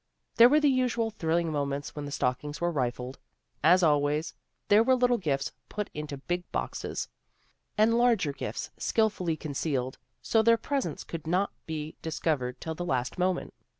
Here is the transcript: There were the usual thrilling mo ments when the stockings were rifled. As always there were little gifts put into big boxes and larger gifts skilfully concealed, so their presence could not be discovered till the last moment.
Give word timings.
There 0.37 0.49
were 0.49 0.59
the 0.59 0.67
usual 0.67 1.11
thrilling 1.11 1.51
mo 1.51 1.63
ments 1.63 1.95
when 1.95 2.05
the 2.05 2.11
stockings 2.11 2.59
were 2.59 2.71
rifled. 2.71 3.19
As 3.63 3.83
always 3.83 4.33
there 4.67 4.81
were 4.81 4.95
little 4.95 5.19
gifts 5.19 5.51
put 5.69 5.91
into 5.93 6.17
big 6.17 6.51
boxes 6.51 7.07
and 7.77 7.95
larger 7.95 8.33
gifts 8.33 8.71
skilfully 8.79 9.37
concealed, 9.37 9.99
so 10.23 10.41
their 10.41 10.57
presence 10.57 11.03
could 11.03 11.27
not 11.27 11.51
be 11.67 11.97
discovered 12.01 12.59
till 12.59 12.73
the 12.73 12.83
last 12.83 13.19
moment. 13.19 13.53